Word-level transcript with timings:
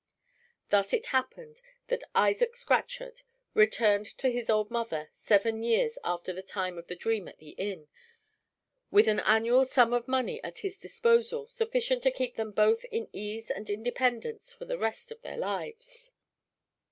Thus 0.69 0.93
it 0.93 1.05
happened 1.13 1.61
that 1.89 2.03
Isaac 2.15 2.55
Scatchard 2.55 3.21
returned 3.53 4.07
to 4.17 4.29
his 4.31 4.49
old 4.49 4.71
mother, 4.71 5.09
seven 5.13 5.61
years 5.61 5.99
after 6.03 6.33
the 6.33 6.41
time 6.41 6.79
of 6.79 6.87
the 6.87 6.95
dream 6.95 7.27
at 7.27 7.37
the 7.37 7.51
inn, 7.51 7.87
with 8.89 9.07
an 9.07 9.19
annual 9.19 9.63
sum 9.63 9.93
of 9.93 10.07
money 10.07 10.43
at 10.43 10.57
his 10.65 10.79
disposal 10.79 11.45
sufficient 11.45 12.01
to 12.01 12.09
keep 12.09 12.33
them 12.33 12.49
both 12.51 12.83
in 12.85 13.09
ease 13.13 13.51
and 13.51 13.69
independence 13.69 14.51
for 14.51 14.65
the 14.65 14.79
rest 14.79 15.11
of 15.11 15.21
their 15.21 15.37
lives. 15.37 16.13